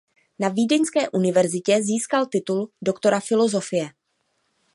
Na 0.39 0.49
Vídeňské 0.49 1.09
univerzitě 1.09 1.83
získal 1.83 2.25
titul 2.25 2.69
doktora 2.81 3.19
filozofie. 3.19 3.89